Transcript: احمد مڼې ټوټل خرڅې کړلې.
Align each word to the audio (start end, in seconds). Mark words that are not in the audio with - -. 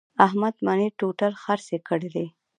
احمد 0.25 0.55
مڼې 0.65 0.87
ټوټل 0.99 1.33
خرڅې 1.43 1.77
کړلې. 1.87 2.25